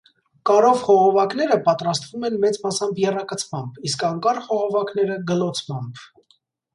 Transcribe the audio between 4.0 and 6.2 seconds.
անկար խողովակները՝ գլոցմամբ։